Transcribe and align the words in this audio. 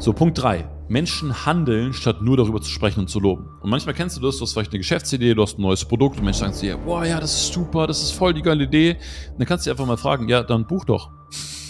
So, 0.00 0.12
Punkt 0.12 0.40
3. 0.40 0.64
Menschen 0.86 1.44
handeln, 1.44 1.92
statt 1.92 2.22
nur 2.22 2.36
darüber 2.36 2.60
zu 2.60 2.70
sprechen 2.70 3.00
und 3.00 3.10
zu 3.10 3.18
loben. 3.18 3.48
Und 3.60 3.68
manchmal 3.68 3.96
kennst 3.96 4.16
du 4.16 4.20
das, 4.20 4.36
du 4.36 4.42
hast 4.42 4.52
vielleicht 4.52 4.70
eine 4.70 4.78
Geschäftsidee, 4.78 5.34
du 5.34 5.42
hast 5.42 5.58
ein 5.58 5.62
neues 5.62 5.84
Produkt 5.84 6.18
und 6.18 6.24
Menschen 6.24 6.38
sagen 6.38 6.52
zu 6.52 6.66
dir, 6.66 6.76
boah, 6.76 7.04
ja, 7.04 7.18
das 7.18 7.34
ist 7.34 7.52
super, 7.52 7.88
das 7.88 8.00
ist 8.00 8.12
voll 8.12 8.32
die 8.32 8.42
geile 8.42 8.62
Idee. 8.62 8.92
Und 9.32 9.40
dann 9.40 9.48
kannst 9.48 9.66
du 9.66 9.70
dir 9.70 9.72
einfach 9.72 9.86
mal 9.86 9.96
fragen, 9.96 10.28
ja, 10.28 10.44
dann 10.44 10.68
buch 10.68 10.84
doch. 10.84 11.10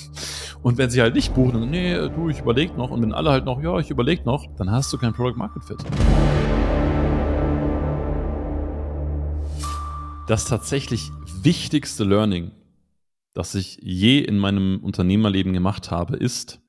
Und 0.62 0.76
wenn 0.76 0.90
sie 0.90 1.00
halt 1.00 1.14
nicht 1.14 1.34
buchen, 1.34 1.58
dann, 1.58 1.70
nee, 1.70 1.94
du, 1.94 2.28
ich 2.28 2.40
überleg 2.40 2.76
noch. 2.76 2.90
Und 2.90 3.00
wenn 3.00 3.14
alle 3.14 3.30
halt 3.30 3.46
noch, 3.46 3.62
ja, 3.62 3.78
ich 3.78 3.88
überleg 3.88 4.26
noch, 4.26 4.44
dann 4.58 4.70
hast 4.70 4.92
du 4.92 4.98
kein 4.98 5.14
Product 5.14 5.38
Market 5.38 5.64
Fit. 5.64 5.78
Das 10.26 10.44
tatsächlich 10.44 11.10
wichtigste 11.42 12.04
Learning, 12.04 12.50
das 13.32 13.54
ich 13.54 13.78
je 13.80 14.18
in 14.18 14.36
meinem 14.36 14.80
Unternehmerleben 14.82 15.54
gemacht 15.54 15.90
habe, 15.90 16.16
ist, 16.16 16.60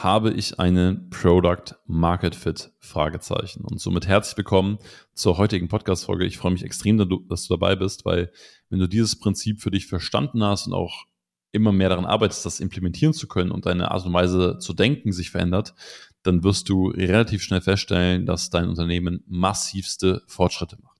habe 0.00 0.32
ich 0.32 0.58
einen 0.58 1.10
Product 1.10 1.76
Market 1.86 2.34
Fit? 2.34 2.72
Fragezeichen. 2.78 3.64
Und 3.64 3.80
somit 3.80 4.06
herzlich 4.06 4.36
willkommen 4.36 4.78
zur 5.12 5.36
heutigen 5.36 5.68
Podcast-Folge. 5.68 6.24
Ich 6.24 6.38
freue 6.38 6.52
mich 6.52 6.64
extrem, 6.64 6.96
dass 7.28 7.46
du 7.46 7.54
dabei 7.54 7.76
bist, 7.76 8.04
weil 8.04 8.32
wenn 8.70 8.78
du 8.78 8.88
dieses 8.88 9.18
Prinzip 9.18 9.60
für 9.60 9.70
dich 9.70 9.86
verstanden 9.86 10.42
hast 10.42 10.66
und 10.66 10.72
auch 10.72 11.04
immer 11.52 11.72
mehr 11.72 11.90
daran 11.90 12.06
arbeitest, 12.06 12.46
das 12.46 12.60
implementieren 12.60 13.12
zu 13.12 13.28
können 13.28 13.50
und 13.50 13.66
deine 13.66 13.90
Art 13.90 14.06
und 14.06 14.14
Weise 14.14 14.58
zu 14.58 14.72
denken 14.72 15.12
sich 15.12 15.30
verändert, 15.30 15.74
dann 16.22 16.42
wirst 16.42 16.70
du 16.70 16.88
relativ 16.88 17.42
schnell 17.42 17.60
feststellen, 17.60 18.24
dass 18.24 18.48
dein 18.48 18.70
Unternehmen 18.70 19.22
massivste 19.26 20.22
Fortschritte 20.26 20.78
macht. 20.82 20.98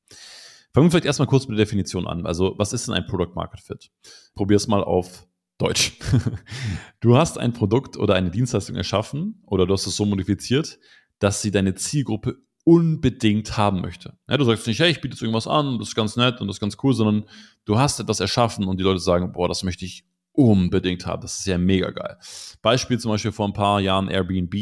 Fangen 0.74 0.86
wir 0.86 0.90
vielleicht 0.90 1.06
erstmal 1.06 1.28
kurz 1.28 1.48
mit 1.48 1.58
der 1.58 1.64
Definition 1.64 2.06
an. 2.06 2.26
Also, 2.26 2.54
was 2.58 2.72
ist 2.72 2.88
denn 2.88 2.94
ein 2.94 3.06
Product 3.06 3.34
Market 3.34 3.60
Fit? 3.60 3.90
Probier 4.34 4.56
es 4.56 4.68
mal 4.68 4.84
auf 4.84 5.26
Deutsch. 5.62 5.92
Du 7.00 7.16
hast 7.16 7.36
ein 7.36 7.52
Produkt 7.52 7.96
oder 7.96 8.14
eine 8.14 8.30
Dienstleistung 8.30 8.76
erschaffen 8.76 9.42
oder 9.44 9.66
du 9.66 9.72
hast 9.72 9.88
es 9.88 9.96
so 9.96 10.04
modifiziert, 10.04 10.78
dass 11.18 11.42
sie 11.42 11.50
deine 11.50 11.74
Zielgruppe 11.74 12.36
unbedingt 12.62 13.56
haben 13.56 13.80
möchte. 13.80 14.16
Ja, 14.28 14.36
du 14.36 14.44
sagst 14.44 14.68
nicht, 14.68 14.78
hey, 14.78 14.92
ich 14.92 15.00
biete 15.00 15.14
jetzt 15.14 15.22
irgendwas 15.22 15.48
an, 15.48 15.80
das 15.80 15.88
ist 15.88 15.94
ganz 15.96 16.14
nett 16.16 16.40
und 16.40 16.46
das 16.46 16.56
ist 16.56 16.60
ganz 16.60 16.76
cool, 16.84 16.94
sondern 16.94 17.24
du 17.64 17.76
hast 17.76 17.98
etwas 17.98 18.20
erschaffen 18.20 18.68
und 18.68 18.78
die 18.78 18.84
Leute 18.84 19.00
sagen, 19.00 19.32
boah, 19.32 19.48
das 19.48 19.64
möchte 19.64 19.84
ich 19.84 20.04
unbedingt 20.30 21.06
haben. 21.06 21.22
Das 21.22 21.40
ist 21.40 21.46
ja 21.46 21.58
mega 21.58 21.90
geil. 21.90 22.18
Beispiel 22.62 23.00
zum 23.00 23.10
Beispiel 23.10 23.32
vor 23.32 23.48
ein 23.48 23.52
paar 23.52 23.80
Jahren 23.80 24.08
Airbnb, 24.08 24.54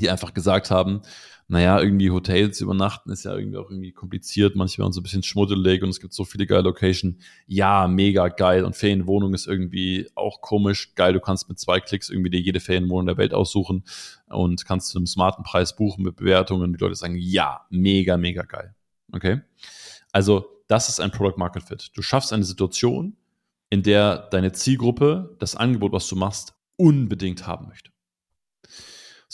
die 0.00 0.10
einfach 0.10 0.34
gesagt 0.34 0.70
haben, 0.70 1.02
naja, 1.46 1.78
irgendwie 1.78 2.10
Hotels 2.10 2.60
übernachten 2.62 3.10
ist 3.10 3.24
ja 3.24 3.36
irgendwie 3.36 3.58
auch 3.58 3.68
irgendwie 3.68 3.92
kompliziert, 3.92 4.56
manchmal 4.56 4.90
so 4.92 5.00
ein 5.00 5.02
bisschen 5.02 5.22
schmuddelig 5.22 5.82
und 5.82 5.90
es 5.90 6.00
gibt 6.00 6.14
so 6.14 6.24
viele 6.24 6.46
geile 6.46 6.62
Locations. 6.62 7.22
Ja, 7.46 7.86
mega 7.86 8.28
geil. 8.28 8.64
Und 8.64 8.76
Ferienwohnung 8.76 9.34
ist 9.34 9.46
irgendwie 9.46 10.08
auch 10.14 10.40
komisch. 10.40 10.94
Geil, 10.94 11.12
du 11.12 11.20
kannst 11.20 11.48
mit 11.50 11.58
zwei 11.58 11.80
Klicks 11.80 12.08
irgendwie 12.08 12.30
dir 12.30 12.40
jede 12.40 12.60
Ferienwohnung 12.60 13.06
der 13.06 13.18
Welt 13.18 13.34
aussuchen 13.34 13.84
und 14.28 14.64
kannst 14.64 14.88
zu 14.88 14.98
einem 14.98 15.06
smarten 15.06 15.44
Preis 15.44 15.76
buchen 15.76 16.02
mit 16.02 16.16
Bewertungen. 16.16 16.72
Die 16.72 16.78
Leute 16.78 16.94
sagen, 16.94 17.16
ja, 17.18 17.66
mega, 17.68 18.16
mega 18.16 18.42
geil. 18.42 18.74
Okay? 19.12 19.42
Also, 20.12 20.46
das 20.66 20.88
ist 20.88 20.98
ein 20.98 21.10
Product 21.10 21.36
Market 21.36 21.64
Fit. 21.64 21.90
Du 21.94 22.00
schaffst 22.00 22.32
eine 22.32 22.44
Situation, 22.44 23.18
in 23.68 23.82
der 23.82 24.16
deine 24.30 24.52
Zielgruppe 24.52 25.36
das 25.40 25.56
Angebot, 25.56 25.92
was 25.92 26.08
du 26.08 26.16
machst, 26.16 26.54
unbedingt 26.76 27.46
haben 27.46 27.68
möchte. 27.68 27.93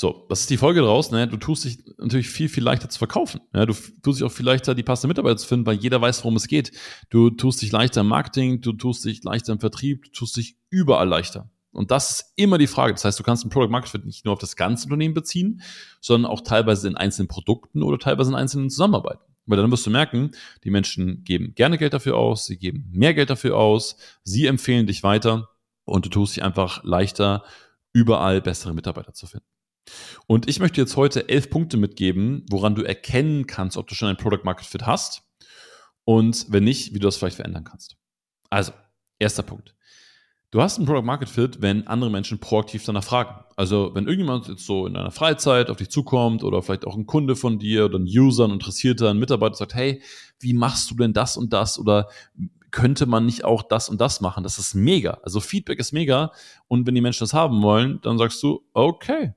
So, 0.00 0.24
das 0.30 0.40
ist 0.40 0.48
die 0.48 0.56
Folge 0.56 0.80
daraus. 0.80 1.10
Ne? 1.10 1.28
Du 1.28 1.36
tust 1.36 1.66
dich 1.66 1.84
natürlich 1.98 2.30
viel, 2.30 2.48
viel 2.48 2.64
leichter 2.64 2.88
zu 2.88 2.96
verkaufen. 2.96 3.42
Ja? 3.52 3.66
Du 3.66 3.74
tust 3.74 4.18
dich 4.18 4.24
auch 4.24 4.32
viel 4.32 4.46
leichter, 4.46 4.74
die 4.74 4.82
passende 4.82 5.08
Mitarbeiter 5.08 5.36
zu 5.36 5.46
finden, 5.46 5.66
weil 5.66 5.76
jeder 5.76 6.00
weiß, 6.00 6.24
worum 6.24 6.36
es 6.36 6.48
geht. 6.48 6.72
Du 7.10 7.28
tust 7.28 7.60
dich 7.60 7.70
leichter 7.70 8.00
im 8.00 8.06
Marketing, 8.06 8.62
du 8.62 8.72
tust 8.72 9.04
dich 9.04 9.22
leichter 9.24 9.52
im 9.52 9.60
Vertrieb, 9.60 10.04
du 10.04 10.10
tust 10.12 10.38
dich 10.38 10.56
überall 10.70 11.06
leichter. 11.06 11.50
Und 11.70 11.90
das 11.90 12.12
ist 12.12 12.32
immer 12.36 12.56
die 12.56 12.66
Frage. 12.66 12.94
Das 12.94 13.04
heißt, 13.04 13.20
du 13.20 13.22
kannst 13.22 13.44
ein 13.44 13.50
Product 13.50 13.68
Market 13.68 13.90
Fit 13.90 14.06
nicht 14.06 14.24
nur 14.24 14.32
auf 14.32 14.38
das 14.38 14.56
ganze 14.56 14.86
Unternehmen 14.86 15.12
beziehen, 15.12 15.60
sondern 16.00 16.30
auch 16.30 16.40
teilweise 16.40 16.88
in 16.88 16.96
einzelnen 16.96 17.28
Produkten 17.28 17.82
oder 17.82 17.98
teilweise 17.98 18.30
in 18.30 18.36
einzelnen 18.36 18.70
Zusammenarbeiten. 18.70 19.20
Weil 19.44 19.58
dann 19.58 19.70
wirst 19.70 19.84
du 19.84 19.90
merken, 19.90 20.30
die 20.64 20.70
Menschen 20.70 21.24
geben 21.24 21.52
gerne 21.54 21.76
Geld 21.76 21.92
dafür 21.92 22.16
aus, 22.16 22.46
sie 22.46 22.56
geben 22.56 22.88
mehr 22.90 23.12
Geld 23.12 23.28
dafür 23.28 23.58
aus, 23.58 23.98
sie 24.24 24.46
empfehlen 24.46 24.86
dich 24.86 25.02
weiter 25.02 25.50
und 25.84 26.06
du 26.06 26.08
tust 26.08 26.36
dich 26.36 26.42
einfach 26.42 26.84
leichter, 26.84 27.44
überall 27.92 28.40
bessere 28.40 28.72
Mitarbeiter 28.72 29.12
zu 29.12 29.26
finden. 29.26 29.44
Und 30.26 30.48
ich 30.48 30.60
möchte 30.60 30.80
jetzt 30.80 30.96
heute 30.96 31.28
elf 31.28 31.50
Punkte 31.50 31.76
mitgeben, 31.76 32.44
woran 32.50 32.74
du 32.74 32.82
erkennen 32.82 33.46
kannst, 33.46 33.76
ob 33.76 33.88
du 33.88 33.94
schon 33.94 34.08
ein 34.08 34.16
Product 34.16 34.44
Market 34.44 34.66
Fit 34.66 34.86
hast 34.86 35.22
und 36.04 36.46
wenn 36.48 36.64
nicht, 36.64 36.94
wie 36.94 36.98
du 36.98 37.06
das 37.06 37.16
vielleicht 37.16 37.36
verändern 37.36 37.64
kannst. 37.64 37.96
Also, 38.48 38.72
erster 39.18 39.42
Punkt. 39.42 39.74
Du 40.52 40.60
hast 40.60 40.78
ein 40.78 40.84
Product 40.84 41.04
Market 41.04 41.28
Fit, 41.28 41.62
wenn 41.62 41.86
andere 41.86 42.10
Menschen 42.10 42.40
proaktiv 42.40 42.84
danach 42.84 43.04
fragen. 43.04 43.44
Also, 43.54 43.92
wenn 43.94 44.06
irgendjemand 44.06 44.48
jetzt 44.48 44.66
so 44.66 44.86
in 44.86 44.94
deiner 44.94 45.12
Freizeit 45.12 45.70
auf 45.70 45.76
dich 45.76 45.90
zukommt 45.90 46.42
oder 46.42 46.60
vielleicht 46.62 46.86
auch 46.86 46.96
ein 46.96 47.06
Kunde 47.06 47.36
von 47.36 47.60
dir 47.60 47.84
oder 47.84 47.98
ein 47.98 48.06
User, 48.06 48.46
ein 48.46 48.50
Interessierter, 48.50 49.10
ein 49.10 49.18
Mitarbeiter 49.18 49.54
sagt, 49.54 49.74
hey, 49.74 50.02
wie 50.40 50.52
machst 50.52 50.90
du 50.90 50.96
denn 50.96 51.12
das 51.12 51.36
und 51.36 51.52
das 51.52 51.78
oder 51.78 52.08
könnte 52.72 53.06
man 53.06 53.26
nicht 53.26 53.44
auch 53.44 53.62
das 53.62 53.88
und 53.88 54.00
das 54.00 54.20
machen? 54.20 54.42
Das 54.42 54.58
ist 54.58 54.74
mega. 54.74 55.18
Also 55.22 55.40
Feedback 55.40 55.78
ist 55.78 55.92
mega. 55.92 56.32
Und 56.66 56.86
wenn 56.86 56.94
die 56.94 57.00
Menschen 57.00 57.24
das 57.24 57.34
haben 57.34 57.62
wollen, 57.62 58.00
dann 58.02 58.18
sagst 58.18 58.42
du, 58.42 58.64
okay, 58.72 59.34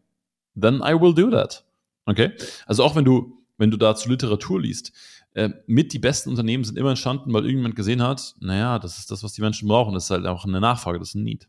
then 0.59 0.81
I 0.83 0.93
will 0.93 1.13
do 1.13 1.29
that. 1.31 1.63
Okay? 2.05 2.31
Also 2.65 2.83
auch 2.83 2.95
wenn 2.95 3.05
du, 3.05 3.43
wenn 3.57 3.71
du 3.71 3.77
dazu 3.77 4.09
Literatur 4.09 4.61
liest, 4.61 4.91
äh, 5.33 5.49
mit 5.65 5.93
die 5.93 5.99
besten 5.99 6.29
Unternehmen 6.29 6.63
sind 6.63 6.77
immer 6.77 6.91
entstanden, 6.91 7.33
weil 7.33 7.43
irgendjemand 7.43 7.75
gesehen 7.75 8.01
hat, 8.01 8.35
naja, 8.39 8.79
das 8.79 8.99
ist 8.99 9.09
das, 9.09 9.23
was 9.23 9.33
die 9.33 9.41
Menschen 9.41 9.67
brauchen. 9.67 9.93
Das 9.93 10.05
ist 10.05 10.09
halt 10.11 10.25
auch 10.25 10.45
eine 10.45 10.59
Nachfrage, 10.59 10.99
das 10.99 11.09
ist 11.09 11.15
ein 11.15 11.23
Need. 11.23 11.47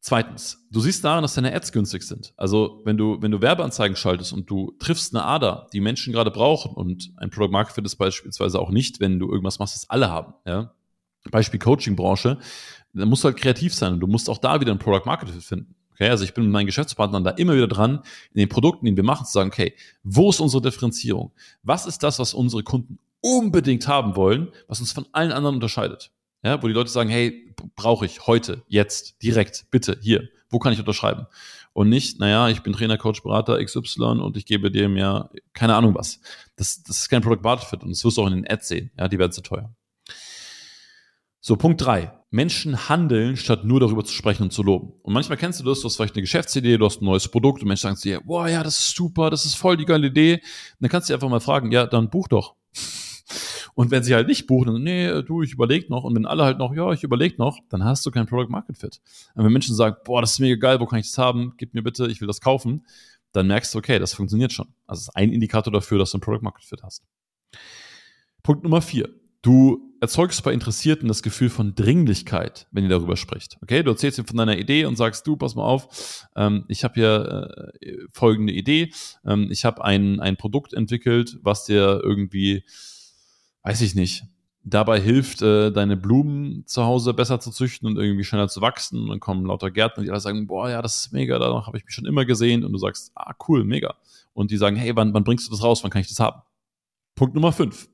Zweitens, 0.00 0.64
du 0.70 0.80
siehst 0.80 1.04
daran, 1.04 1.22
dass 1.22 1.34
deine 1.34 1.54
Ads 1.54 1.72
günstig 1.72 2.02
sind. 2.02 2.32
Also, 2.36 2.80
wenn 2.84 2.96
du, 2.96 3.20
wenn 3.20 3.30
du 3.30 3.42
Werbeanzeigen 3.42 3.96
schaltest 3.96 4.32
und 4.32 4.48
du 4.48 4.74
triffst 4.78 5.14
eine 5.14 5.24
Ader, 5.24 5.66
die 5.72 5.80
Menschen 5.80 6.12
gerade 6.12 6.30
brauchen 6.30 6.72
und 6.72 7.12
ein 7.16 7.30
Product 7.30 7.50
Market 7.50 7.74
Fit 7.74 7.84
ist 7.84 7.96
beispielsweise 7.96 8.60
auch 8.60 8.70
nicht, 8.70 9.00
wenn 9.00 9.18
du 9.18 9.28
irgendwas 9.28 9.58
machst, 9.58 9.74
das 9.74 9.90
alle 9.90 10.08
haben, 10.08 10.34
ja. 10.46 10.72
Beispiel 11.30 11.58
Coaching-Branche, 11.60 12.38
dann 12.94 13.08
musst 13.08 13.22
du 13.22 13.28
halt 13.28 13.36
kreativ 13.36 13.74
sein 13.74 13.92
und 13.94 14.00
du 14.00 14.06
musst 14.06 14.30
auch 14.30 14.38
da 14.38 14.60
wieder 14.60 14.72
ein 14.72 14.78
Product 14.78 15.04
Market 15.04 15.30
Fit 15.30 15.42
finden. 15.42 15.74
Okay, 15.98 16.10
also 16.10 16.22
ich 16.22 16.32
bin 16.32 16.44
mit 16.44 16.52
meinen 16.52 16.66
Geschäftspartnern 16.66 17.24
da 17.24 17.30
immer 17.30 17.56
wieder 17.56 17.66
dran, 17.66 18.02
in 18.32 18.38
den 18.38 18.48
Produkten, 18.48 18.86
die 18.86 18.96
wir 18.96 19.02
machen, 19.02 19.26
zu 19.26 19.32
sagen, 19.32 19.50
okay, 19.50 19.74
wo 20.04 20.30
ist 20.30 20.38
unsere 20.38 20.62
Differenzierung? 20.62 21.32
Was 21.64 21.86
ist 21.86 22.04
das, 22.04 22.20
was 22.20 22.34
unsere 22.34 22.62
Kunden 22.62 23.00
unbedingt 23.20 23.88
haben 23.88 24.14
wollen, 24.14 24.52
was 24.68 24.78
uns 24.78 24.92
von 24.92 25.06
allen 25.10 25.32
anderen 25.32 25.56
unterscheidet? 25.56 26.12
Ja, 26.44 26.62
wo 26.62 26.68
die 26.68 26.72
Leute 26.72 26.88
sagen, 26.88 27.10
hey, 27.10 27.52
brauche 27.74 28.06
ich 28.06 28.28
heute, 28.28 28.62
jetzt, 28.68 29.20
direkt, 29.24 29.66
bitte, 29.72 29.98
hier, 30.00 30.28
wo 30.50 30.60
kann 30.60 30.72
ich 30.72 30.78
unterschreiben? 30.78 31.26
Und 31.72 31.88
nicht, 31.88 32.20
naja, 32.20 32.48
ich 32.48 32.62
bin 32.62 32.72
Trainer, 32.72 32.96
Coach, 32.96 33.24
Berater 33.24 33.62
XY 33.62 34.20
und 34.20 34.36
ich 34.36 34.46
gebe 34.46 34.70
dir 34.70 34.88
mehr, 34.88 35.30
keine 35.52 35.74
Ahnung 35.74 35.96
was. 35.96 36.20
Das, 36.54 36.80
das 36.84 36.98
ist 36.98 37.08
kein 37.08 37.22
Product 37.22 37.42
Market 37.42 37.68
Fit 37.68 37.82
und 37.82 37.90
das 37.90 38.04
wirst 38.04 38.18
du 38.18 38.22
auch 38.22 38.28
in 38.28 38.34
den 38.34 38.48
Ads 38.48 38.68
sehen. 38.68 38.92
Ja, 38.96 39.08
die 39.08 39.18
werden 39.18 39.32
zu 39.32 39.42
teuer. 39.42 39.74
So, 41.40 41.56
Punkt 41.56 41.80
drei. 41.80 42.12
Menschen 42.30 42.88
handeln, 42.88 43.36
statt 43.36 43.64
nur 43.64 43.80
darüber 43.80 44.04
zu 44.04 44.12
sprechen 44.12 44.42
und 44.42 44.52
zu 44.52 44.62
loben. 44.62 44.92
Und 45.02 45.14
manchmal 45.14 45.38
kennst 45.38 45.60
du 45.60 45.64
das, 45.64 45.80
du 45.80 45.86
hast 45.86 45.96
vielleicht 45.96 46.14
eine 46.14 46.22
Geschäftsidee, 46.22 46.76
du 46.76 46.84
hast 46.84 47.00
ein 47.00 47.06
neues 47.06 47.28
Produkt 47.28 47.62
und 47.62 47.68
Menschen 47.68 47.82
sagen 47.82 47.96
zu 47.96 48.08
dir, 48.08 48.20
boah, 48.20 48.48
ja, 48.48 48.62
das 48.62 48.78
ist 48.78 48.96
super, 48.96 49.30
das 49.30 49.46
ist 49.46 49.54
voll 49.54 49.76
die 49.76 49.86
geile 49.86 50.08
Idee. 50.08 50.34
Und 50.34 50.42
dann 50.80 50.90
kannst 50.90 51.08
du 51.08 51.12
dir 51.12 51.16
einfach 51.16 51.30
mal 51.30 51.40
fragen, 51.40 51.72
ja, 51.72 51.86
dann 51.86 52.10
buch 52.10 52.28
doch. 52.28 52.54
Und 53.74 53.92
wenn 53.92 54.02
sie 54.02 54.12
halt 54.12 54.26
nicht 54.26 54.48
buchen, 54.48 54.72
dann, 54.72 54.82
nee, 54.82 55.22
du, 55.22 55.42
ich 55.42 55.52
überleg 55.52 55.88
noch. 55.88 56.02
Und 56.02 56.16
wenn 56.16 56.26
alle 56.26 56.42
halt 56.42 56.58
noch, 56.58 56.74
ja, 56.74 56.90
ich 56.90 57.04
überleg 57.04 57.38
noch, 57.38 57.60
dann 57.68 57.84
hast 57.84 58.04
du 58.04 58.10
kein 58.10 58.26
Product 58.26 58.50
Market 58.50 58.76
Fit. 58.76 59.00
Und 59.36 59.44
wenn 59.44 59.52
Menschen 59.52 59.76
sagen, 59.76 59.94
boah, 60.04 60.20
das 60.20 60.32
ist 60.32 60.40
mega 60.40 60.56
geil, 60.56 60.80
wo 60.80 60.86
kann 60.86 60.98
ich 60.98 61.06
das 61.06 61.16
haben? 61.16 61.54
Gib 61.56 61.74
mir 61.74 61.82
bitte, 61.82 62.08
ich 62.08 62.20
will 62.20 62.26
das 62.26 62.40
kaufen, 62.40 62.84
dann 63.30 63.46
merkst 63.46 63.72
du, 63.72 63.78
okay, 63.78 64.00
das 64.00 64.14
funktioniert 64.14 64.52
schon. 64.52 64.66
Also 64.88 65.02
ist 65.02 65.16
ein 65.16 65.32
Indikator 65.32 65.72
dafür, 65.72 65.98
dass 65.98 66.10
du 66.10 66.18
ein 66.18 66.20
Product 66.20 66.42
Market 66.42 66.64
Fit 66.64 66.82
hast. 66.82 67.04
Punkt 68.42 68.64
Nummer 68.64 68.82
vier. 68.82 69.08
Du 69.42 69.87
erzeugst 70.00 70.42
bei 70.44 70.52
Interessierten 70.52 71.08
das 71.08 71.22
Gefühl 71.22 71.50
von 71.50 71.74
Dringlichkeit, 71.74 72.66
wenn 72.70 72.84
ihr 72.84 72.90
darüber 72.90 73.16
spricht. 73.16 73.58
Okay, 73.62 73.82
du 73.82 73.90
erzählst 73.90 74.18
ihm 74.18 74.26
von 74.26 74.36
deiner 74.36 74.56
Idee 74.56 74.84
und 74.84 74.96
sagst, 74.96 75.26
du, 75.26 75.36
pass 75.36 75.54
mal 75.54 75.64
auf, 75.64 76.26
ähm, 76.36 76.64
ich 76.68 76.84
habe 76.84 76.94
hier 76.94 77.70
äh, 77.80 77.96
folgende 78.12 78.52
Idee. 78.52 78.92
Ähm, 79.24 79.48
ich 79.50 79.64
habe 79.64 79.84
ein, 79.84 80.20
ein 80.20 80.36
Produkt 80.36 80.72
entwickelt, 80.72 81.38
was 81.42 81.64
dir 81.64 82.00
irgendwie, 82.02 82.64
weiß 83.62 83.80
ich 83.80 83.94
nicht, 83.94 84.24
dabei 84.64 85.00
hilft, 85.00 85.42
äh, 85.42 85.70
deine 85.70 85.96
Blumen 85.96 86.64
zu 86.66 86.84
Hause 86.84 87.14
besser 87.14 87.40
zu 87.40 87.50
züchten 87.50 87.88
und 87.88 87.96
irgendwie 87.96 88.24
schneller 88.24 88.48
zu 88.48 88.60
wachsen. 88.60 89.02
Und 89.02 89.08
dann 89.08 89.20
kommen 89.20 89.46
lauter 89.46 89.70
Gärtner, 89.70 90.04
die 90.04 90.10
alle 90.10 90.20
sagen, 90.20 90.46
boah, 90.46 90.68
ja, 90.68 90.82
das 90.82 91.06
ist 91.06 91.12
mega, 91.12 91.38
danach 91.38 91.66
habe 91.66 91.78
ich 91.78 91.84
mich 91.84 91.94
schon 91.94 92.06
immer 92.06 92.24
gesehen. 92.24 92.64
Und 92.64 92.72
du 92.72 92.78
sagst, 92.78 93.12
ah, 93.14 93.34
cool, 93.48 93.64
mega. 93.64 93.94
Und 94.32 94.50
die 94.50 94.56
sagen, 94.56 94.76
hey, 94.76 94.94
wann, 94.94 95.14
wann 95.14 95.24
bringst 95.24 95.46
du 95.46 95.50
das 95.50 95.62
raus? 95.62 95.82
Wann 95.82 95.90
kann 95.90 96.02
ich 96.02 96.08
das 96.08 96.20
haben? 96.20 96.42
Punkt 97.14 97.34
Nummer 97.34 97.52
fünf. 97.52 97.88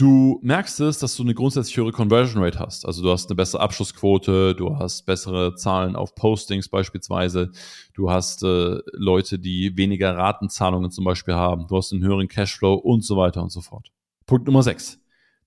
Du 0.00 0.38
merkst 0.44 0.78
es, 0.78 1.00
dass 1.00 1.16
du 1.16 1.24
eine 1.24 1.34
grundsätzlich 1.34 1.76
höhere 1.76 1.90
Conversion 1.90 2.40
Rate 2.40 2.60
hast. 2.60 2.86
Also 2.86 3.02
du 3.02 3.10
hast 3.10 3.28
eine 3.28 3.34
bessere 3.34 3.60
Abschlussquote, 3.60 4.54
du 4.54 4.78
hast 4.78 5.06
bessere 5.06 5.56
Zahlen 5.56 5.96
auf 5.96 6.14
Postings 6.14 6.68
beispielsweise, 6.68 7.50
du 7.94 8.08
hast 8.08 8.44
äh, 8.44 8.78
Leute, 8.92 9.40
die 9.40 9.76
weniger 9.76 10.16
Ratenzahlungen 10.16 10.92
zum 10.92 11.04
Beispiel 11.04 11.34
haben, 11.34 11.66
du 11.66 11.76
hast 11.76 11.92
einen 11.92 12.04
höheren 12.04 12.28
Cashflow 12.28 12.74
und 12.74 13.04
so 13.04 13.16
weiter 13.16 13.42
und 13.42 13.50
so 13.50 13.60
fort. 13.60 13.90
Punkt 14.24 14.46
Nummer 14.46 14.62
sechs. 14.62 15.00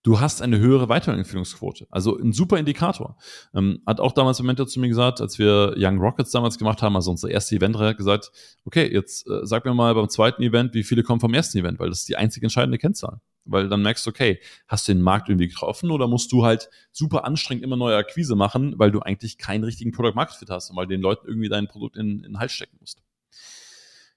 du 0.03 0.19
hast 0.19 0.42
eine 0.42 0.59
höhere 0.59 0.89
Weiterempfehlungsquote. 0.89 1.88
Also 1.89 2.18
ein 2.18 2.33
super 2.33 2.57
Indikator. 2.57 3.15
Ähm, 3.54 3.81
hat 3.86 4.01
auch 4.01 4.12
damals 4.12 4.42
ein 4.42 4.45
Mentor 4.47 4.68
zu 4.68 4.81
mir 4.81 4.89
gesagt, 4.89 5.21
als 5.21 5.39
wir 5.39 5.75
Young 5.77 5.97
Rockets 6.00 6.31
damals 6.31 6.57
gemacht 6.57 6.81
haben, 6.81 6.97
also 6.97 7.12
unser 7.12 7.30
erstes 7.30 7.57
Event, 7.57 7.77
hat 7.77 7.95
gesagt, 7.97 8.31
okay, 8.65 8.92
jetzt 8.92 9.27
äh, 9.30 9.45
sag 9.45 9.63
mir 9.63 9.74
mal 9.74 9.95
beim 9.95 10.09
zweiten 10.09 10.42
Event, 10.44 10.74
wie 10.74 10.83
viele 10.83 11.04
kommen 11.04 11.21
vom 11.21 11.33
ersten 11.33 11.57
Event, 11.59 11.80
weil 11.80 11.89
das 11.89 12.00
ist 12.00 12.09
die 12.09 12.18
einzige 12.18 12.47
entscheidende 12.47 12.80
Kennzahl. 12.80 13.21
Weil 13.45 13.69
dann 13.69 13.81
merkst 13.81 14.05
du, 14.05 14.09
okay, 14.09 14.39
hast 14.67 14.88
du 14.88 14.93
den 14.93 15.01
Markt 15.01 15.29
irgendwie 15.29 15.47
getroffen 15.47 15.91
oder 15.91 16.07
musst 16.07 16.31
du 16.31 16.45
halt 16.45 16.69
super 16.91 17.25
anstrengend 17.25 17.63
immer 17.63 17.77
neue 17.77 17.97
Akquise 17.97 18.35
machen, 18.35 18.75
weil 18.77 18.91
du 18.91 18.99
eigentlich 18.99 19.38
keinen 19.38 19.63
richtigen 19.63 19.91
Product 19.91 20.15
Market 20.15 20.35
Fit 20.38 20.49
hast 20.49 20.69
und 20.69 20.75
weil 20.75 20.88
den 20.88 21.01
Leuten 21.01 21.27
irgendwie 21.27 21.49
dein 21.49 21.67
Produkt 21.67 21.97
in, 21.97 22.17
in 22.17 22.33
den 22.33 22.39
Hals 22.39 22.51
stecken 22.51 22.77
musst. 22.79 23.01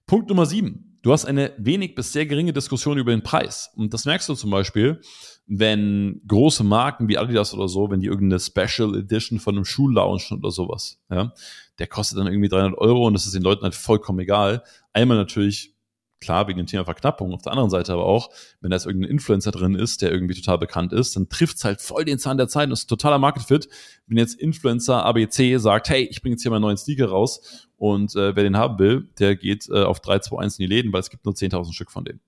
Punkt 0.06 0.28
Nummer 0.28 0.44
sieben. 0.44 0.98
Du 1.02 1.12
hast 1.12 1.24
eine 1.24 1.52
wenig 1.58 1.94
bis 1.94 2.12
sehr 2.12 2.26
geringe 2.26 2.52
Diskussion 2.52 2.98
über 2.98 3.10
den 3.10 3.22
Preis. 3.22 3.70
Und 3.74 3.92
das 3.92 4.06
merkst 4.06 4.28
du 4.28 4.34
zum 4.34 4.50
Beispiel, 4.50 5.00
wenn 5.46 6.22
große 6.26 6.64
Marken 6.64 7.08
wie 7.08 7.18
Adidas 7.18 7.52
oder 7.52 7.68
so, 7.68 7.90
wenn 7.90 8.00
die 8.00 8.06
irgendeine 8.06 8.40
Special 8.40 8.96
Edition 8.96 9.38
von 9.38 9.54
einem 9.54 9.64
Schuh 9.64 9.88
launchen 9.88 10.38
oder 10.38 10.50
sowas, 10.50 10.98
ja, 11.10 11.32
der 11.78 11.86
kostet 11.86 12.18
dann 12.18 12.26
irgendwie 12.26 12.48
300 12.48 12.78
Euro 12.78 13.06
und 13.06 13.14
das 13.14 13.26
ist 13.26 13.34
den 13.34 13.42
Leuten 13.42 13.62
halt 13.62 13.74
vollkommen 13.74 14.20
egal. 14.20 14.62
Einmal 14.92 15.16
natürlich 15.16 15.73
klar 16.20 16.48
wegen 16.48 16.58
dem 16.58 16.66
Thema 16.66 16.84
Verknappung, 16.84 17.32
auf 17.34 17.42
der 17.42 17.52
anderen 17.52 17.70
Seite 17.70 17.92
aber 17.92 18.06
auch, 18.06 18.30
wenn 18.60 18.70
da 18.70 18.76
jetzt 18.76 18.86
irgendein 18.86 19.10
Influencer 19.10 19.50
drin 19.50 19.74
ist, 19.74 20.02
der 20.02 20.10
irgendwie 20.10 20.34
total 20.34 20.58
bekannt 20.58 20.92
ist, 20.92 21.16
dann 21.16 21.28
trifft 21.28 21.56
es 21.56 21.64
halt 21.64 21.80
voll 21.80 22.04
den 22.04 22.18
Zahn 22.18 22.36
der 22.36 22.48
Zeit 22.48 22.66
und 22.66 22.72
ist 22.72 22.86
totaler 22.86 23.18
Market 23.18 23.44
Fit. 23.44 23.68
Wenn 24.06 24.18
jetzt 24.18 24.34
Influencer 24.34 25.04
ABC 25.04 25.58
sagt, 25.58 25.88
hey, 25.88 26.04
ich 26.04 26.22
bringe 26.22 26.34
jetzt 26.34 26.42
hier 26.42 26.50
meinen 26.50 26.62
neuen 26.62 26.76
Sneaker 26.76 27.08
raus 27.08 27.68
und 27.76 28.14
äh, 28.16 28.34
wer 28.34 28.42
den 28.42 28.56
haben 28.56 28.78
will, 28.78 29.08
der 29.18 29.36
geht 29.36 29.68
äh, 29.68 29.82
auf 29.82 30.00
3, 30.00 30.20
2, 30.20 30.38
1 30.38 30.58
in 30.58 30.68
die 30.68 30.74
Läden, 30.74 30.92
weil 30.92 31.00
es 31.00 31.10
gibt 31.10 31.24
nur 31.24 31.34
10.000 31.34 31.72
Stück 31.72 31.90
von 31.90 32.04
denen. 32.04 32.20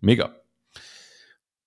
Mega. 0.00 0.34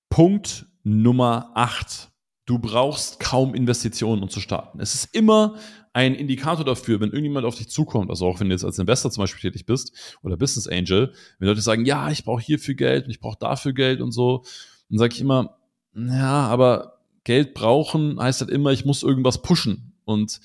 Punkt 0.10 0.66
Nummer 0.84 1.52
8. 1.56 2.10
Du 2.48 2.60
brauchst 2.60 3.20
kaum 3.20 3.54
Investitionen, 3.54 4.24
um 4.24 4.30
zu 4.30 4.40
starten. 4.40 4.80
Es 4.80 4.96
ist 4.96 5.14
immer 5.14 5.56
ein 5.92 6.16
Indikator 6.16 6.64
dafür, 6.64 7.00
wenn 7.02 7.10
irgendjemand 7.10 7.46
auf 7.46 7.56
dich 7.56 7.70
zukommt, 7.70 8.10
also 8.10 8.26
auch 8.26 8.40
wenn 8.40 8.48
du 8.48 8.56
jetzt 8.56 8.64
als 8.64 8.80
Investor 8.80 9.12
zum 9.12 9.24
Beispiel 9.24 9.42
tätig 9.42 9.66
bist 9.66 10.18
oder 10.24 10.38
Business 10.38 10.68
Angel, 10.68 11.14
wenn 11.40 11.48
Leute 11.50 11.60
sagen, 11.60 11.86
ja, 11.86 12.10
ich 12.10 12.24
brauche 12.24 12.42
hierfür 12.42 12.76
Geld 12.76 13.06
und 13.06 13.12
ich 13.12 13.20
brauche 13.20 13.38
dafür 13.38 13.74
Geld 13.74 14.00
und 14.00 14.12
so, 14.12 14.44
dann 14.90 14.98
sage 14.98 15.14
ich 15.14 15.22
immer, 15.22 15.58
ja, 15.94 16.48
aber 16.48 17.00
Geld 17.26 17.54
brauchen 17.54 18.18
heißt 18.18 18.40
halt 18.40 18.50
immer, 18.50 18.72
ich 18.72 18.86
muss 18.86 19.04
irgendwas 19.04 19.42
pushen. 19.42 19.92
Und 20.06 20.40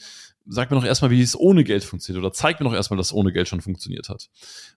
sag 0.47 0.71
mir 0.71 0.77
noch 0.77 0.85
erstmal, 0.85 1.11
wie 1.11 1.23
es 1.23 1.39
ohne 1.39 1.65
Geld 1.65 1.85
funktioniert 1.85 2.25
oder 2.25 2.33
zeig 2.33 2.61
mir 2.61 2.65
noch 2.65 2.75
erstmal, 2.75 2.97
dass 2.97 3.09
es 3.09 3.12
ohne 3.12 3.33
Geld 3.33 3.49
schon 3.49 3.61
funktioniert 3.61 4.09
hat. 4.09 4.29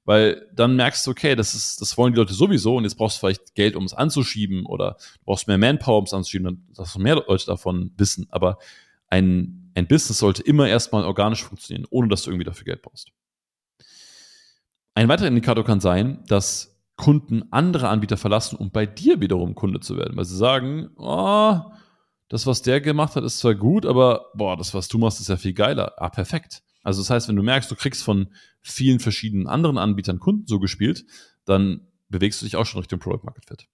Weil 0.04 0.48
dann 0.54 0.76
merkst 0.76 1.06
du, 1.06 1.12
okay, 1.12 1.36
das 1.36 1.56
ist, 1.56 1.82
das 1.82 1.98
wollen 1.98 2.14
die 2.14 2.20
Leute 2.20 2.34
sowieso 2.34 2.76
und 2.78 2.84
jetzt 2.84 2.96
brauchst 2.96 3.18
du 3.18 3.20
vielleicht 3.22 3.56
Geld, 3.56 3.76
um 3.76 3.86
es 3.86 3.94
anzuschieben 3.94 4.66
oder 4.66 4.98
du 5.20 5.26
brauchst 5.26 5.48
mehr 5.48 5.58
Manpower, 5.58 6.00
um 6.00 6.06
es 6.06 6.14
anzuschieben, 6.14 6.46
dann 6.46 6.64
dass 6.74 6.98
mehr 6.98 7.16
Leute 7.16 7.46
davon 7.46 7.92
wissen. 7.98 8.28
Aber 8.30 8.58
ein, 9.08 9.72
ein 9.76 9.88
Business 9.88 10.20
sollte 10.20 10.44
immer 10.44 10.68
erstmal 10.68 11.06
organisch 11.06 11.44
funktionieren, 11.44 11.88
ohne 11.90 12.08
dass 12.08 12.24
du 12.24 12.32
irgendwie 12.32 12.46
dafür 12.46 12.66
Geld 12.66 12.82
brauchst. 12.82 13.12
Ein 14.94 15.10
weiterer 15.10 15.28
Indikator 15.28 15.66
kann 15.66 15.80
sein, 15.82 16.24
dass 16.28 16.76
Kunden 16.96 17.44
andere 17.52 17.90
Anbieter 17.90 18.16
verlassen, 18.16 18.56
um 18.56 18.72
bei 18.72 18.86
dir 18.86 19.20
wiederum 19.20 19.54
Kunde 19.54 19.82
zu 19.82 19.98
werden, 19.98 20.16
weil 20.16 20.26
sie 20.26 20.38
sagen, 20.38 20.90
oh, 20.96 21.60
das, 22.27 22.48
was 22.48 22.62
der 22.62 22.81
gemacht 22.81 23.16
hat, 23.16 23.24
ist 23.24 23.39
zwar 23.39 23.56
gut, 23.56 23.86
aber 23.86 24.31
boah, 24.33 24.57
das, 24.57 24.74
was 24.74 24.88
du 24.88 24.98
machst, 24.98 25.19
ist 25.19 25.30
ja 25.30 25.38
viel 25.38 25.54
geiler. 25.54 25.94
Ah, 25.98 26.10
perfekt. 26.10 26.63
Also 26.83 27.01
das 27.01 27.10
heißt, 27.10 27.27
wenn 27.27 27.36
du 27.36 27.44
merkst, 27.44 27.69
du 27.69 27.75
kriegst 27.75 28.04
von 28.04 28.33
vielen 28.62 29.00
verschiedenen 29.00 29.48
anderen 29.48 29.77
Anbietern 29.77 30.19
Kunden 30.19 30.45
so 30.48 30.60
gespielt, 30.60 31.06
dann 31.45 31.88
bewegst 32.10 32.42
du 32.42 32.45
dich 32.45 32.56
auch 32.56 32.66
schon 32.66 32.80
Richtung 32.80 33.00
Product 33.00 33.24
Market 33.24 33.45
Fit. 33.45 33.68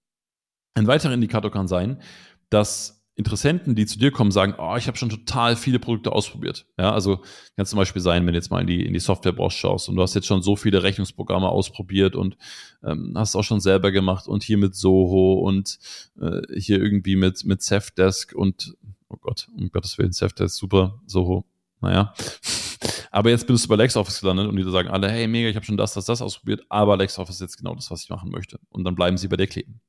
Ein 0.74 0.86
weiterer 0.86 1.12
Indikator 1.12 1.50
kann 1.50 1.68
sein, 1.68 2.02
dass 2.48 3.01
Interessenten, 3.22 3.76
die 3.76 3.86
zu 3.86 3.98
dir 4.00 4.10
kommen, 4.10 4.32
sagen, 4.32 4.54
oh, 4.58 4.74
ich 4.76 4.88
habe 4.88 4.98
schon 4.98 5.08
total 5.08 5.54
viele 5.54 5.78
Produkte 5.78 6.10
ausprobiert. 6.10 6.66
Ja, 6.76 6.92
also 6.92 7.20
kann 7.56 7.66
zum 7.66 7.76
Beispiel 7.76 8.02
sein, 8.02 8.26
wenn 8.26 8.32
du 8.32 8.38
jetzt 8.38 8.50
mal 8.50 8.60
in 8.60 8.66
die, 8.66 8.84
in 8.84 8.92
die 8.92 8.98
Softwarebranche 8.98 9.56
schaust 9.56 9.88
und 9.88 9.94
du 9.94 10.02
hast 10.02 10.14
jetzt 10.14 10.26
schon 10.26 10.42
so 10.42 10.56
viele 10.56 10.82
Rechnungsprogramme 10.82 11.48
ausprobiert 11.48 12.16
und 12.16 12.36
ähm, 12.82 13.14
hast 13.16 13.36
auch 13.36 13.44
schon 13.44 13.60
selber 13.60 13.92
gemacht 13.92 14.26
und 14.26 14.42
hier 14.42 14.58
mit 14.58 14.74
Soho 14.74 15.34
und 15.34 15.78
äh, 16.20 16.40
hier 16.58 16.82
irgendwie 16.82 17.14
mit, 17.14 17.44
mit 17.44 17.62
Safdesk 17.62 18.34
und, 18.34 18.74
oh 19.08 19.16
Gott, 19.20 19.48
um 19.56 19.70
Gottes 19.70 19.96
Willen, 19.98 20.12
Safdesk, 20.12 20.56
super, 20.56 21.00
Soho, 21.06 21.44
naja. 21.80 22.12
Aber 23.12 23.30
jetzt 23.30 23.46
bist 23.46 23.64
du 23.64 23.68
bei 23.68 23.76
LexOffice 23.76 24.20
gelandet 24.20 24.48
und 24.48 24.56
die 24.56 24.64
sagen 24.64 24.88
alle, 24.88 25.08
hey, 25.08 25.28
mega, 25.28 25.48
ich 25.48 25.54
habe 25.54 25.64
schon 25.64 25.76
das, 25.76 25.94
das, 25.94 26.06
das 26.06 26.20
ausprobiert, 26.22 26.64
aber 26.70 26.96
LexOffice 26.96 27.36
ist 27.36 27.40
jetzt 27.40 27.58
genau 27.58 27.74
das, 27.74 27.90
was 27.90 28.02
ich 28.02 28.10
machen 28.10 28.30
möchte. 28.30 28.58
Und 28.70 28.84
dann 28.84 28.94
bleiben 28.94 29.18
sie 29.18 29.28
bei 29.28 29.36
dir 29.36 29.46
kleben. 29.46 29.80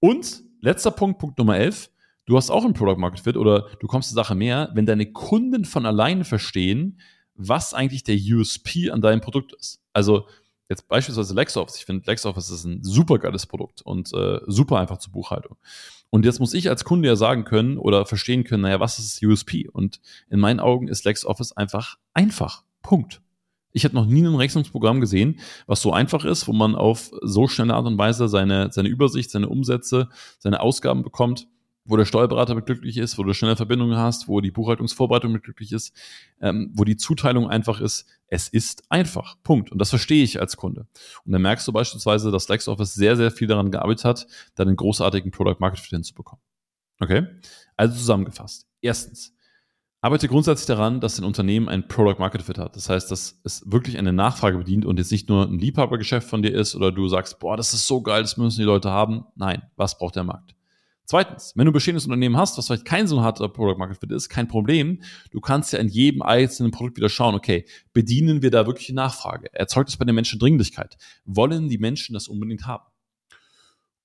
Und 0.00 0.42
letzter 0.60 0.90
Punkt, 0.90 1.18
Punkt 1.18 1.38
Nummer 1.38 1.56
11, 1.56 1.90
du 2.26 2.36
hast 2.36 2.50
auch 2.50 2.64
ein 2.64 2.74
Product 2.74 2.98
Market 2.98 3.20
Fit 3.20 3.36
oder 3.36 3.68
du 3.80 3.86
kommst 3.86 4.10
zur 4.10 4.16
Sache 4.16 4.34
mehr, 4.34 4.70
wenn 4.74 4.86
deine 4.86 5.12
Kunden 5.12 5.64
von 5.64 5.86
alleine 5.86 6.24
verstehen, 6.24 7.00
was 7.34 7.74
eigentlich 7.74 8.04
der 8.04 8.16
USP 8.16 8.90
an 8.90 9.00
deinem 9.00 9.20
Produkt 9.20 9.52
ist. 9.52 9.82
Also 9.92 10.26
jetzt 10.68 10.88
beispielsweise 10.88 11.34
LexOffice. 11.34 11.76
Ich 11.76 11.84
finde 11.84 12.06
LexOffice 12.06 12.50
ist 12.50 12.64
ein 12.64 12.82
super 12.82 13.18
geiles 13.18 13.46
Produkt 13.46 13.82
und 13.82 14.12
äh, 14.14 14.40
super 14.46 14.78
einfach 14.78 14.98
zur 14.98 15.12
Buchhaltung. 15.12 15.56
Und 16.10 16.24
jetzt 16.24 16.38
muss 16.38 16.54
ich 16.54 16.68
als 16.68 16.84
Kunde 16.84 17.08
ja 17.08 17.16
sagen 17.16 17.44
können 17.44 17.76
oder 17.76 18.06
verstehen 18.06 18.44
können, 18.44 18.62
naja, 18.62 18.80
was 18.80 18.98
ist 18.98 19.16
das 19.16 19.28
USP? 19.28 19.68
Und 19.68 20.00
in 20.30 20.38
meinen 20.38 20.60
Augen 20.60 20.88
ist 20.88 21.04
LexOffice 21.04 21.52
einfach 21.52 21.96
einfach. 22.14 22.62
Punkt. 22.82 23.20
Ich 23.72 23.84
habe 23.84 23.96
noch 23.96 24.06
nie 24.06 24.22
ein 24.22 24.36
Rechnungsprogramm 24.36 25.00
gesehen, 25.00 25.40
was 25.66 25.82
so 25.82 25.92
einfach 25.92 26.24
ist, 26.24 26.46
wo 26.46 26.52
man 26.52 26.76
auf 26.76 27.10
so 27.22 27.48
schnelle 27.48 27.74
Art 27.74 27.86
und 27.86 27.98
Weise 27.98 28.28
seine, 28.28 28.70
seine 28.70 28.88
Übersicht, 28.88 29.32
seine 29.32 29.48
Umsätze, 29.48 30.08
seine 30.38 30.60
Ausgaben 30.60 31.02
bekommt 31.02 31.48
wo 31.84 31.96
der 31.96 32.04
Steuerberater 32.04 32.54
mit 32.54 32.66
glücklich 32.66 32.96
ist, 32.96 33.18
wo 33.18 33.22
du 33.22 33.34
schnelle 33.34 33.56
Verbindungen 33.56 33.96
hast, 33.96 34.26
wo 34.26 34.40
die 34.40 34.50
Buchhaltungsvorbereitung 34.50 35.32
mit 35.32 35.42
glücklich 35.42 35.72
ist, 35.72 35.92
ähm, 36.40 36.70
wo 36.74 36.84
die 36.84 36.96
Zuteilung 36.96 37.48
einfach 37.48 37.80
ist. 37.80 38.06
Es 38.28 38.48
ist 38.48 38.84
einfach. 38.90 39.36
Punkt. 39.42 39.70
Und 39.70 39.78
das 39.78 39.90
verstehe 39.90 40.24
ich 40.24 40.40
als 40.40 40.56
Kunde. 40.56 40.86
Und 41.24 41.32
dann 41.32 41.42
merkst 41.42 41.68
du 41.68 41.72
beispielsweise, 41.72 42.30
dass 42.30 42.48
LexOffice 42.48 42.94
sehr, 42.94 43.16
sehr 43.16 43.30
viel 43.30 43.48
daran 43.48 43.70
gearbeitet 43.70 44.04
hat, 44.04 44.26
dann 44.54 44.68
einen 44.68 44.76
großartigen 44.76 45.30
Product 45.30 45.56
Market 45.60 45.80
Fit 45.80 45.90
hinzubekommen. 45.90 46.42
Okay? 47.00 47.26
Also 47.76 47.96
zusammengefasst. 47.96 48.66
Erstens, 48.80 49.34
arbeite 50.04 50.28
grundsätzlich 50.28 50.66
daran, 50.66 51.00
dass 51.00 51.16
dein 51.16 51.24
Unternehmen 51.24 51.66
ein 51.68 51.88
Product 51.88 52.18
Market 52.18 52.42
Fit 52.42 52.58
hat. 52.58 52.76
Das 52.76 52.90
heißt, 52.90 53.10
dass 53.10 53.40
es 53.42 53.70
wirklich 53.70 53.96
eine 53.96 54.12
Nachfrage 54.12 54.58
bedient 54.58 54.84
und 54.84 54.98
jetzt 54.98 55.10
nicht 55.10 55.30
nur 55.30 55.46
ein 55.46 55.58
Liebhabergeschäft 55.58 56.28
von 56.28 56.42
dir 56.42 56.54
ist 56.54 56.74
oder 56.74 56.92
du 56.92 57.08
sagst, 57.08 57.38
boah, 57.38 57.56
das 57.56 57.72
ist 57.72 57.86
so 57.86 58.02
geil, 58.02 58.22
das 58.22 58.36
müssen 58.36 58.58
die 58.58 58.64
Leute 58.64 58.90
haben. 58.90 59.24
Nein, 59.34 59.62
was 59.76 59.96
braucht 59.96 60.16
der 60.16 60.24
Markt? 60.24 60.54
Zweitens, 61.06 61.52
wenn 61.54 61.66
du 61.66 61.70
ein 61.70 61.74
bestehendes 61.74 62.06
Unternehmen 62.06 62.36
hast, 62.36 62.56
was 62.56 62.66
vielleicht 62.66 62.86
kein 62.86 63.06
so 63.06 63.20
harter 63.20 63.48
Product 63.48 63.76
Market 63.78 63.98
Fit 63.98 64.10
ist, 64.10 64.30
kein 64.30 64.48
Problem. 64.48 65.02
Du 65.30 65.40
kannst 65.40 65.72
ja 65.72 65.78
in 65.78 65.88
jedem 65.88 66.22
einzelnen 66.22 66.70
Produkt 66.70 66.96
wieder 66.96 67.10
schauen, 67.10 67.34
okay, 67.34 67.66
bedienen 67.92 68.40
wir 68.40 68.50
da 68.50 68.66
wirklich 68.66 68.86
die 68.86 68.94
Nachfrage? 68.94 69.52
Erzeugt 69.52 69.90
es 69.90 69.96
bei 69.98 70.06
den 70.06 70.14
Menschen 70.14 70.38
Dringlichkeit? 70.38 70.96
Wollen 71.26 71.68
die 71.68 71.78
Menschen 71.78 72.14
das 72.14 72.26
unbedingt 72.26 72.66
haben? 72.66 72.84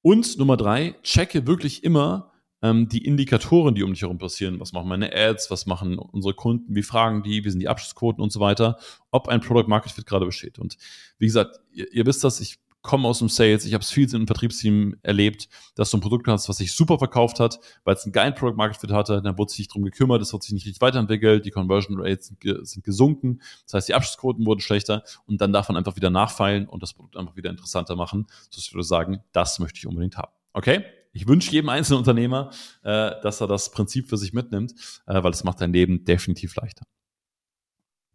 Und 0.02 0.38
Nummer 0.38 0.58
drei, 0.58 0.96
checke 1.04 1.48
wirklich 1.48 1.84
immer 1.84 2.32
ähm, 2.62 2.90
die 2.90 3.06
Indikatoren, 3.06 3.76
die 3.76 3.84
um 3.84 3.94
dich 3.94 4.02
herum 4.02 4.18
passieren. 4.18 4.60
Was 4.60 4.74
machen 4.74 4.90
meine 4.90 5.14
Ads? 5.14 5.50
Was 5.52 5.66
machen 5.66 5.98
unsere 5.98 6.34
Kunden? 6.34 6.76
Wie 6.76 6.84
fragen 6.84 7.24
die? 7.24 7.44
Wie 7.46 7.50
sind 7.50 7.60
die 7.60 7.70
Abschlussquoten 7.70 8.22
und 8.22 8.32
so 8.32 8.40
weiter? 8.40 8.78
Ob 9.12 9.28
ein 9.28 9.42
Product 9.42 9.68
Market 9.68 9.94
Fit 9.94 10.06
gerade 10.06 10.26
besteht. 10.26 10.60
Und 10.60 10.78
wie 11.18 11.26
gesagt, 11.26 11.60
ihr, 11.72 11.92
ihr 11.94 12.06
wisst 12.06 12.24
das, 12.24 12.40
ich 12.42 12.60
komme 12.82 13.08
aus 13.08 13.20
dem 13.20 13.30
Sales, 13.30 13.66
ich 13.66 13.74
habe 13.74 13.84
es 13.84 13.92
viel 13.92 14.14
im 14.14 14.28
Vertriebsteam 14.28 14.96
erlebt, 15.04 15.50
dass 15.76 15.92
du 15.92 15.98
ein 15.98 16.02
Produkt 16.02 16.28
hast, 16.28 16.48
was 16.48 16.58
sich 16.58 16.74
super 16.74 16.98
verkauft 16.98 17.40
hat, 17.40 17.60
weil 17.84 17.96
es 17.96 18.04
einen 18.06 18.14
geilen 18.14 18.34
Product 18.34 18.56
Market 18.56 18.80
Fit 18.80 18.92
hatte, 18.92 19.22
dann 19.22 19.38
wurde 19.38 19.52
sich 19.52 19.68
drum 19.68 19.84
gekümmert, 19.84 20.22
es 20.22 20.32
wird 20.32 20.44
sich 20.44 20.54
nicht 20.54 20.66
richtig 20.66 20.82
weiterentwickelt, 20.82 21.46
die 21.46 21.52
Conversion 21.52 22.00
Rates 22.00 22.34
sind, 22.64 22.84
gesunken, 22.84 23.42
das 23.66 23.74
heißt, 23.74 23.90
die 23.90 23.94
Abschlussquoten 23.94 24.46
wurden 24.46 24.62
schlechter 24.62 25.04
und 25.26 25.42
dann 25.42 25.52
darf 25.52 25.68
man 25.70 25.78
einfach 25.78 25.96
wieder 25.96 26.10
nachfeilen 26.10 26.68
und 26.68 26.82
das 26.82 26.94
Produkt 26.94 27.18
einfach 27.18 27.36
wieder 27.36 27.50
interessanter 27.50 27.96
machen, 27.96 28.28
so 28.50 28.60
ich 28.60 28.74
würde 28.74 28.86
sagen, 28.86 29.24
das 29.32 29.60
möchte 29.60 29.78
ich 29.78 29.88
unbedingt 29.88 30.18
haben. 30.18 30.32
Okay? 30.54 30.84
Ich 31.12 31.28
wünsche 31.28 31.52
jedem 31.52 31.70
einzelnen 31.70 32.00
Unternehmer, 32.00 32.52
äh, 32.84 33.12
dass 33.22 33.42
er 33.42 33.48
das 33.48 33.72
Prinzip 33.72 34.10
für 34.10 34.18
sich 34.18 34.32
mitnimmt, 34.32 34.74
äh, 35.08 35.22
weil 35.24 35.32
es 35.32 35.44
macht 35.44 35.60
dein 35.60 35.74
Leben 35.74 36.06
definitiv 36.06 36.56
leichter. 36.56 36.86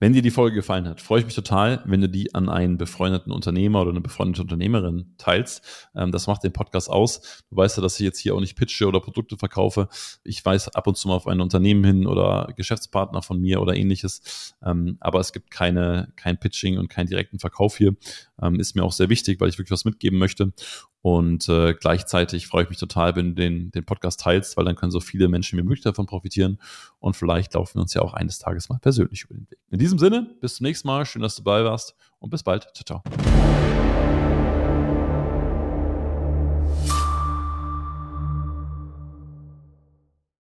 Wenn 0.04 0.12
dir 0.12 0.20
die 0.20 0.30
Folge 0.30 0.56
gefallen 0.56 0.86
hat, 0.86 1.00
freue 1.00 1.20
ich 1.20 1.24
mich 1.24 1.34
total, 1.34 1.82
wenn 1.86 2.02
du 2.02 2.10
die 2.10 2.34
an 2.34 2.50
einen 2.50 2.76
befreundeten 2.76 3.32
Unternehmer 3.32 3.80
oder 3.80 3.88
eine 3.88 4.02
befreundete 4.02 4.42
Unternehmerin 4.42 5.14
teilst. 5.16 5.88
Ähm, 5.96 6.12
das 6.12 6.26
macht 6.26 6.44
den 6.44 6.52
Podcast 6.52 6.90
aus. 6.90 7.42
Du 7.48 7.56
weißt 7.56 7.78
ja, 7.78 7.82
dass 7.82 7.98
ich 7.98 8.04
jetzt 8.04 8.18
hier 8.18 8.34
auch 8.34 8.40
nicht 8.40 8.54
pitche 8.54 8.86
oder 8.86 9.00
Produkte 9.00 9.38
verkaufe. 9.38 9.88
Ich 10.22 10.44
weise 10.44 10.74
ab 10.74 10.86
und 10.88 10.98
zu 10.98 11.08
mal 11.08 11.14
auf 11.14 11.26
ein 11.26 11.40
Unternehmen 11.40 11.82
hin 11.84 12.06
oder 12.06 12.52
Geschäftspartner 12.54 13.22
von 13.22 13.40
mir 13.40 13.62
oder 13.62 13.76
ähnliches. 13.76 14.54
Ähm, 14.62 14.98
aber 15.00 15.20
es 15.20 15.32
gibt 15.32 15.50
keine, 15.50 16.12
kein 16.16 16.38
Pitching 16.38 16.76
und 16.76 16.90
keinen 16.90 17.06
direkten 17.06 17.38
Verkauf 17.38 17.78
hier. 17.78 17.96
Ähm, 18.42 18.60
ist 18.60 18.76
mir 18.76 18.84
auch 18.84 18.92
sehr 18.92 19.08
wichtig, 19.08 19.40
weil 19.40 19.48
ich 19.48 19.56
wirklich 19.56 19.70
was 19.70 19.86
mitgeben 19.86 20.18
möchte. 20.18 20.52
Und 21.04 21.50
äh, 21.50 21.74
gleichzeitig 21.74 22.46
freue 22.46 22.62
ich 22.62 22.70
mich 22.70 22.78
total, 22.78 23.14
wenn 23.14 23.34
du 23.34 23.34
den, 23.34 23.70
den 23.72 23.84
Podcast 23.84 24.20
teilst, 24.20 24.56
weil 24.56 24.64
dann 24.64 24.74
können 24.74 24.90
so 24.90 25.00
viele 25.00 25.28
Menschen 25.28 25.58
wie 25.58 25.62
möglich 25.62 25.82
davon 25.82 26.06
profitieren. 26.06 26.58
Und 26.98 27.14
vielleicht 27.14 27.52
laufen 27.52 27.74
wir 27.74 27.82
uns 27.82 27.92
ja 27.92 28.00
auch 28.00 28.14
eines 28.14 28.38
Tages 28.38 28.70
mal 28.70 28.78
persönlich 28.78 29.24
über 29.24 29.34
den 29.34 29.46
Weg. 29.50 29.58
In 29.70 29.78
diesem 29.78 29.98
Sinne, 29.98 30.34
bis 30.40 30.54
zum 30.54 30.64
nächsten 30.64 30.88
Mal. 30.88 31.04
Schön, 31.04 31.20
dass 31.20 31.36
du 31.36 31.42
dabei 31.42 31.62
warst 31.62 31.94
und 32.20 32.30
bis 32.30 32.42
bald. 32.42 32.68
Ciao, 32.74 33.02
ciao. 33.02 34.23